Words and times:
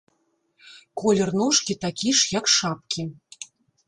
Колер 1.01 1.29
ножкі 1.41 1.75
такі 1.83 2.09
ж, 2.21 2.29
як 2.39 2.45
шапкі. 2.55 3.01